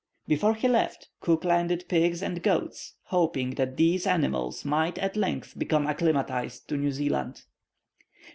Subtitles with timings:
[0.27, 5.53] Before he left, Cook landed pigs and goats, hoping that these animals might at length
[5.59, 7.43] become acclimatized to New Zealand.